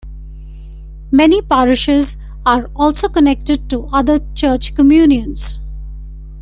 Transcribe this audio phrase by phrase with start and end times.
[1.11, 5.59] Many parishes are also connected to other church communions.